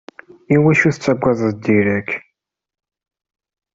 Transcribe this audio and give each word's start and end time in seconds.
Iwacu 0.55 0.89
tettagadeḍ 0.93 1.51
Derek? 1.65 2.09